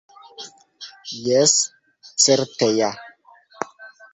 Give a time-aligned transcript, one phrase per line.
[1.27, 1.53] Jes,
[2.25, 2.91] certe ja!